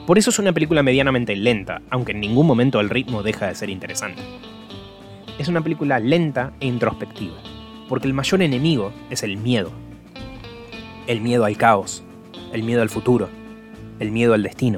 Por 0.07 0.17
eso 0.17 0.29
es 0.29 0.39
una 0.39 0.53
película 0.53 0.81
medianamente 0.81 1.35
lenta, 1.35 1.81
aunque 1.89 2.13
en 2.13 2.21
ningún 2.21 2.47
momento 2.47 2.79
el 2.79 2.89
ritmo 2.89 3.21
deja 3.21 3.47
de 3.47 3.55
ser 3.55 3.69
interesante 3.69 4.21
es 5.41 5.47
una 5.47 5.61
película 5.61 5.99
lenta 5.99 6.53
e 6.59 6.67
introspectiva, 6.67 7.35
porque 7.89 8.07
el 8.07 8.13
mayor 8.13 8.41
enemigo 8.43 8.93
es 9.09 9.23
el 9.23 9.37
miedo. 9.37 9.71
El 11.07 11.21
miedo 11.21 11.45
al 11.45 11.57
caos, 11.57 12.03
el 12.53 12.63
miedo 12.63 12.81
al 12.81 12.89
futuro, 12.89 13.27
el 13.99 14.11
miedo 14.11 14.35
al 14.35 14.43
destino. 14.43 14.77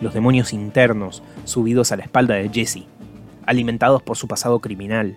Los 0.00 0.14
demonios 0.14 0.52
internos 0.52 1.22
subidos 1.44 1.90
a 1.90 1.96
la 1.96 2.04
espalda 2.04 2.36
de 2.36 2.48
Jesse, 2.48 2.84
alimentados 3.44 4.02
por 4.02 4.16
su 4.16 4.28
pasado 4.28 4.60
criminal 4.60 5.16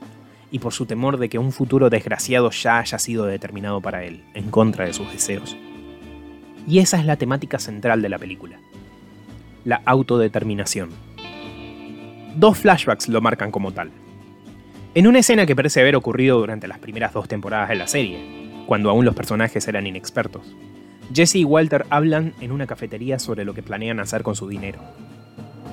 y 0.53 0.60
por 0.60 0.72
su 0.72 0.86
temor 0.86 1.17
de 1.17 1.29
que 1.29 1.39
un 1.39 1.51
futuro 1.51 1.89
desgraciado 1.89 2.51
ya 2.51 2.77
haya 2.77 3.00
sido 3.00 3.25
determinado 3.25 3.81
para 3.81 4.03
él, 4.03 4.24
en 4.36 4.51
contra 4.51 4.86
de 4.86 4.93
sus 4.93 5.12
deseos. 5.12 5.57
Y 6.67 6.77
esa 6.77 7.00
es 7.00 7.05
la 7.05 7.17
temática 7.17 7.57
central 7.57 8.03
de 8.03 8.10
la 8.10 8.19
película, 8.19 8.60
la 9.65 9.81
autodeterminación. 9.83 10.91
Dos 12.36 12.60
flashbacks 12.60 13.10
lo 13.10 13.19
marcan 13.19 13.50
como 13.50 13.72
tal. 13.72 13.89
En 14.93 15.07
una 15.07 15.19
escena 15.19 15.48
que 15.48 15.55
parece 15.55 15.81
haber 15.81 15.95
ocurrido 15.95 16.38
durante 16.38 16.67
las 16.67 16.77
primeras 16.77 17.13
dos 17.13 17.27
temporadas 17.27 17.69
de 17.69 17.75
la 17.75 17.88
serie, 17.88 18.63
cuando 18.67 18.91
aún 18.91 19.05
los 19.05 19.15
personajes 19.15 19.67
eran 19.67 19.88
inexpertos, 19.88 20.55
Jesse 21.12 21.38
y 21.38 21.45
Walter 21.45 21.88
hablan 21.89 22.36
en 22.41 22.51
una 22.51 22.67
cafetería 22.67 23.17
sobre 23.17 23.43
lo 23.43 23.55
que 23.55 23.63
planean 23.63 24.00
hacer 24.00 24.22
con 24.22 24.36
su 24.36 24.48
dinero. 24.48 24.79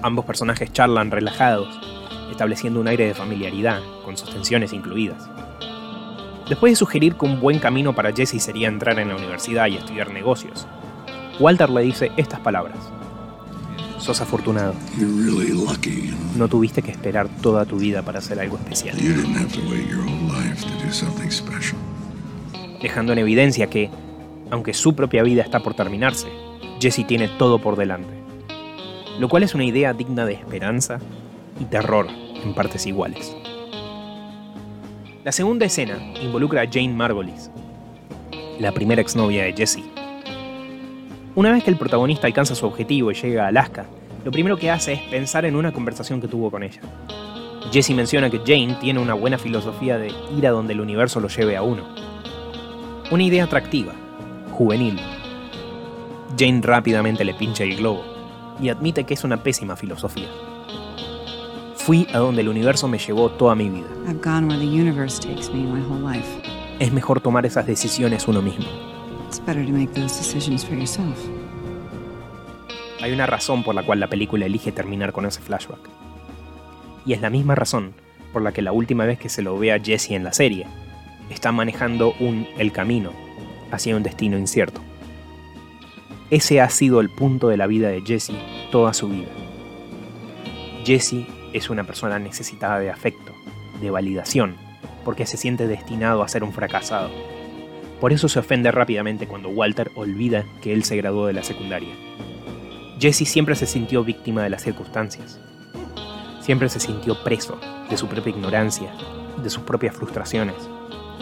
Ambos 0.00 0.24
personajes 0.24 0.72
charlan 0.72 1.10
relajados, 1.10 1.99
estableciendo 2.30 2.80
un 2.80 2.88
aire 2.88 3.06
de 3.06 3.14
familiaridad, 3.14 3.80
con 4.04 4.16
sus 4.16 4.30
tensiones 4.30 4.72
incluidas. 4.72 5.28
Después 6.48 6.72
de 6.72 6.76
sugerir 6.76 7.14
que 7.14 7.26
un 7.26 7.38
buen 7.40 7.60
camino 7.60 7.94
para 7.94 8.12
Jesse 8.12 8.42
sería 8.42 8.66
entrar 8.66 8.98
en 8.98 9.08
la 9.08 9.16
universidad 9.16 9.68
y 9.68 9.76
estudiar 9.76 10.12
negocios, 10.12 10.66
Walter 11.38 11.70
le 11.70 11.82
dice 11.82 12.10
estas 12.16 12.40
palabras. 12.40 12.76
Sos 13.98 14.20
afortunado. 14.20 14.74
No 16.36 16.48
tuviste 16.48 16.82
que 16.82 16.90
esperar 16.90 17.28
toda 17.40 17.66
tu 17.66 17.76
vida 17.76 18.02
para 18.02 18.18
hacer 18.18 18.40
algo 18.40 18.56
especial. 18.56 18.96
Dejando 22.82 23.12
en 23.12 23.18
evidencia 23.18 23.68
que, 23.68 23.90
aunque 24.50 24.74
su 24.74 24.96
propia 24.96 25.22
vida 25.22 25.42
está 25.42 25.60
por 25.60 25.74
terminarse, 25.74 26.28
Jesse 26.80 27.06
tiene 27.06 27.28
todo 27.28 27.60
por 27.60 27.76
delante. 27.76 28.12
Lo 29.20 29.28
cual 29.28 29.44
es 29.44 29.54
una 29.54 29.64
idea 29.64 29.92
digna 29.92 30.24
de 30.24 30.32
esperanza 30.32 30.98
y 31.60 31.64
terror 31.66 32.08
en 32.42 32.54
partes 32.54 32.86
iguales. 32.86 33.36
La 35.22 35.30
segunda 35.30 35.66
escena 35.66 35.98
involucra 36.20 36.62
a 36.62 36.66
Jane 36.66 36.94
Margolis, 36.94 37.50
la 38.58 38.72
primera 38.72 39.00
exnovia 39.00 39.44
de 39.44 39.52
Jesse 39.52 39.84
una 41.36 41.52
vez 41.52 41.62
que 41.62 41.70
el 41.70 41.76
protagonista 41.76 42.26
alcanza 42.26 42.56
su 42.56 42.66
objetivo 42.66 43.12
y 43.12 43.14
llega 43.14 43.44
a 43.44 43.48
Alaska, 43.48 43.86
lo 44.24 44.32
primero 44.32 44.56
que 44.56 44.68
hace 44.68 44.94
es 44.94 45.00
pensar 45.02 45.44
en 45.44 45.54
una 45.54 45.72
conversación 45.72 46.20
que 46.20 46.26
tuvo 46.26 46.50
con 46.50 46.64
ella. 46.64 46.80
Jesse 47.72 47.90
menciona 47.90 48.28
que 48.28 48.40
Jane 48.40 48.76
tiene 48.80 48.98
una 48.98 49.14
buena 49.14 49.38
filosofía 49.38 49.96
de 49.96 50.12
ir 50.36 50.46
a 50.48 50.50
donde 50.50 50.72
el 50.72 50.80
universo 50.80 51.20
lo 51.20 51.28
lleve 51.28 51.56
a 51.56 51.62
uno. 51.62 51.84
Una 53.12 53.22
idea 53.22 53.44
atractiva, 53.44 53.92
juvenil. 54.50 54.98
Jane 56.36 56.60
rápidamente 56.62 57.24
le 57.24 57.34
pincha 57.34 57.62
el 57.62 57.76
globo 57.76 58.02
y 58.60 58.68
admite 58.68 59.04
que 59.04 59.14
es 59.14 59.22
una 59.22 59.40
pésima 59.40 59.76
filosofía. 59.76 60.28
Fui 61.84 62.06
a 62.12 62.18
donde 62.18 62.42
el 62.42 62.50
universo 62.50 62.88
me 62.88 62.98
llevó 62.98 63.30
toda 63.30 63.54
mi 63.54 63.70
vida. 63.70 63.86
Es 66.78 66.92
mejor 66.92 67.22
tomar 67.22 67.46
esas 67.46 67.66
decisiones 67.66 68.28
uno 68.28 68.42
mismo. 68.42 68.66
Hay 73.00 73.12
una 73.12 73.24
razón 73.24 73.64
por 73.64 73.74
la 73.74 73.82
cual 73.82 73.98
la 73.98 74.08
película 74.08 74.44
elige 74.44 74.72
terminar 74.72 75.14
con 75.14 75.24
ese 75.24 75.40
flashback. 75.40 75.80
Y 77.06 77.14
es 77.14 77.22
la 77.22 77.30
misma 77.30 77.54
razón 77.54 77.94
por 78.30 78.42
la 78.42 78.52
que 78.52 78.60
la 78.60 78.72
última 78.72 79.06
vez 79.06 79.18
que 79.18 79.30
se 79.30 79.40
lo 79.40 79.58
ve 79.58 79.72
a 79.72 79.80
Jesse 79.80 80.10
en 80.10 80.22
la 80.22 80.34
serie, 80.34 80.66
está 81.30 81.50
manejando 81.50 82.12
un 82.20 82.46
el 82.58 82.72
camino 82.72 83.10
hacia 83.70 83.96
un 83.96 84.02
destino 84.02 84.36
incierto. 84.36 84.82
Ese 86.28 86.60
ha 86.60 86.68
sido 86.68 87.00
el 87.00 87.08
punto 87.08 87.48
de 87.48 87.56
la 87.56 87.66
vida 87.66 87.88
de 87.88 88.02
Jesse 88.02 88.34
toda 88.70 88.92
su 88.92 89.08
vida. 89.08 89.28
Jesse 90.84 91.26
es 91.52 91.70
una 91.70 91.84
persona 91.84 92.18
necesitada 92.18 92.78
de 92.78 92.90
afecto, 92.90 93.32
de 93.80 93.90
validación, 93.90 94.56
porque 95.04 95.26
se 95.26 95.36
siente 95.36 95.66
destinado 95.66 96.22
a 96.22 96.28
ser 96.28 96.44
un 96.44 96.52
fracasado 96.52 97.10
por 98.00 98.14
eso 98.14 98.30
se 98.30 98.38
ofende 98.38 98.72
rápidamente 98.72 99.26
cuando 99.26 99.50
Walter 99.50 99.92
olvida 99.94 100.46
que 100.62 100.72
él 100.72 100.84
se 100.84 100.96
graduó 100.96 101.26
de 101.26 101.34
la 101.34 101.42
secundaria. 101.42 101.94
Jesse 102.98 103.28
siempre 103.28 103.54
se 103.56 103.66
sintió 103.66 104.02
víctima 104.02 104.42
de 104.42 104.48
las 104.48 104.62
circunstancias. 104.62 105.38
Siempre 106.40 106.70
se 106.70 106.80
sintió 106.80 107.22
preso 107.22 107.60
de 107.90 107.98
su 107.98 108.08
propia 108.08 108.30
ignorancia, 108.30 108.90
de 109.42 109.50
sus 109.50 109.64
propias 109.64 109.94
frustraciones 109.94 110.56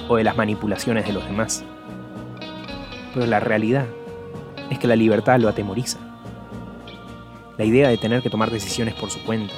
o 0.09 0.17
de 0.17 0.25
las 0.25 0.37
manipulaciones 0.37 1.05
de 1.05 1.13
los 1.13 1.25
demás. 1.25 1.65
Pero 3.13 3.27
la 3.27 3.41
realidad 3.41 3.87
es 4.71 4.79
que 4.79 4.87
la 4.87 4.95
libertad 4.95 5.41
lo 5.41 5.49
atemoriza. 5.49 5.99
La 7.57 7.65
idea 7.65 7.89
de 7.89 7.99
tener 7.99 8.23
que 8.23 8.31
tomar 8.31 8.53
decisiones 8.53 8.95
por 8.95 9.11
su 9.11 9.21
cuenta, 9.25 9.55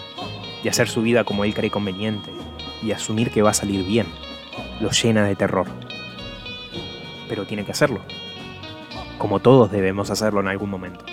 de 0.63 0.71
hacer 0.71 0.89
su 0.89 1.03
vida 1.03 1.25
como 1.25 1.45
él 1.45 1.55
cree 1.55 1.71
conveniente 1.71 2.31
y 2.83 2.93
asumir 2.93 3.31
que 3.31 3.43
va 3.43 3.51
a 3.51 3.55
salir 3.55 3.85
bien, 3.85 4.07
lo 4.81 4.91
llena 4.91 5.25
de 5.25 5.37
terror 5.37 5.67
pero 7.31 7.47
tiene 7.47 7.65
que 7.65 7.71
hacerlo. 7.71 8.01
Como 9.17 9.39
todos 9.39 9.71
debemos 9.71 10.11
hacerlo 10.11 10.41
en 10.41 10.49
algún 10.49 10.69
momento. 10.69 11.05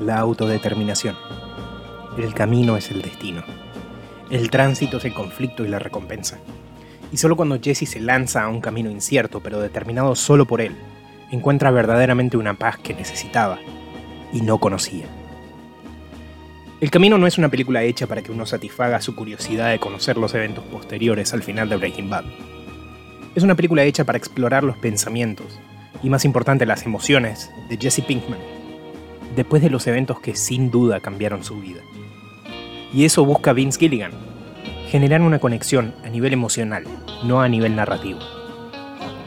La 0.00 0.18
autodeterminación. 0.18 1.14
El 2.16 2.32
camino 2.32 2.78
es 2.78 2.90
el 2.90 3.02
destino. 3.02 3.42
El 4.30 4.48
tránsito 4.48 4.96
es 4.96 5.04
el 5.04 5.12
conflicto 5.12 5.64
y 5.64 5.68
la 5.68 5.78
recompensa. 5.78 6.38
Y 7.12 7.18
solo 7.18 7.36
cuando 7.36 7.60
Jesse 7.60 7.86
se 7.86 8.00
lanza 8.00 8.42
a 8.42 8.48
un 8.48 8.62
camino 8.62 8.90
incierto, 8.90 9.40
pero 9.40 9.60
determinado 9.60 10.14
solo 10.14 10.46
por 10.46 10.62
él, 10.62 10.74
encuentra 11.30 11.70
verdaderamente 11.70 12.38
una 12.38 12.54
paz 12.54 12.78
que 12.78 12.94
necesitaba 12.94 13.58
y 14.32 14.40
no 14.40 14.58
conocía. 14.58 15.17
El 16.80 16.92
Camino 16.92 17.18
no 17.18 17.26
es 17.26 17.38
una 17.38 17.48
película 17.48 17.82
hecha 17.82 18.06
para 18.06 18.22
que 18.22 18.30
uno 18.30 18.46
satisfaga 18.46 19.00
su 19.00 19.16
curiosidad 19.16 19.70
de 19.70 19.80
conocer 19.80 20.16
los 20.16 20.32
eventos 20.34 20.62
posteriores 20.62 21.34
al 21.34 21.42
final 21.42 21.68
de 21.68 21.76
Breaking 21.76 22.08
Bad. 22.08 22.22
Es 23.34 23.42
una 23.42 23.56
película 23.56 23.82
hecha 23.82 24.04
para 24.04 24.16
explorar 24.16 24.62
los 24.62 24.76
pensamientos 24.76 25.58
y, 26.04 26.08
más 26.08 26.24
importante, 26.24 26.66
las 26.66 26.86
emociones 26.86 27.50
de 27.68 27.78
Jesse 27.78 28.02
Pinkman, 28.02 28.38
después 29.34 29.60
de 29.60 29.70
los 29.70 29.88
eventos 29.88 30.20
que 30.20 30.36
sin 30.36 30.70
duda 30.70 31.00
cambiaron 31.00 31.42
su 31.42 31.60
vida. 31.60 31.80
Y 32.94 33.04
eso 33.04 33.24
busca 33.24 33.52
Vince 33.52 33.80
Gilligan, 33.80 34.12
generar 34.88 35.20
una 35.22 35.40
conexión 35.40 35.96
a 36.04 36.08
nivel 36.10 36.32
emocional, 36.32 36.84
no 37.24 37.40
a 37.40 37.48
nivel 37.48 37.74
narrativo. 37.74 38.20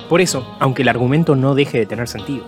Por 0.08 0.22
eso, 0.22 0.56
aunque 0.62 0.84
el 0.84 0.88
argumento 0.88 1.36
no 1.36 1.54
deje 1.54 1.80
de 1.80 1.86
tener 1.86 2.08
sentido, 2.08 2.46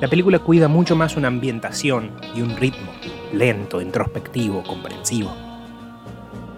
la 0.00 0.08
película 0.08 0.40
cuida 0.40 0.66
mucho 0.66 0.96
más 0.96 1.16
una 1.16 1.28
ambientación 1.28 2.10
y 2.34 2.42
un 2.42 2.56
ritmo 2.56 2.90
lento, 3.32 3.80
introspectivo, 3.80 4.62
comprensivo. 4.62 5.34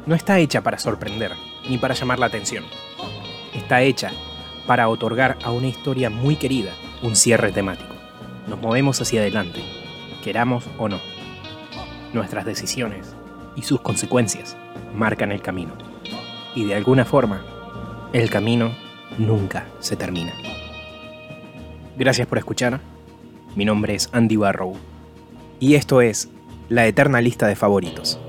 No 0.06 0.14
está 0.14 0.38
hecha 0.38 0.62
para 0.62 0.78
sorprender, 0.78 1.32
ni 1.68 1.78
para 1.78 1.94
llamar 1.94 2.18
la 2.18 2.26
atención. 2.26 2.64
Está 3.54 3.82
hecha 3.82 4.10
para 4.66 4.88
otorgar 4.88 5.38
a 5.42 5.50
una 5.50 5.66
historia 5.66 6.10
muy 6.10 6.36
querida 6.36 6.72
un 7.02 7.16
cierre 7.16 7.52
temático. 7.52 7.94
Nos 8.46 8.60
movemos 8.60 9.00
hacia 9.00 9.20
adelante, 9.20 9.60
queramos 10.22 10.64
o 10.78 10.88
no. 10.88 11.00
Nuestras 12.12 12.44
decisiones 12.44 13.14
y 13.56 13.62
sus 13.62 13.80
consecuencias 13.80 14.56
marcan 14.94 15.32
el 15.32 15.42
camino. 15.42 15.72
Y 16.54 16.64
de 16.64 16.74
alguna 16.74 17.04
forma, 17.04 17.42
el 18.12 18.30
camino 18.30 18.74
nunca 19.18 19.66
se 19.80 19.96
termina. 19.96 20.32
Gracias 21.96 22.26
por 22.26 22.38
escuchar. 22.38 22.80
Mi 23.54 23.64
nombre 23.64 23.94
es 23.94 24.08
Andy 24.12 24.36
Barrow. 24.36 24.76
Y 25.60 25.74
esto 25.74 26.00
es 26.00 26.30
La 26.68 26.86
Eterna 26.86 27.22
Lista 27.22 27.46
de 27.46 27.56
Favoritos. 27.56 28.20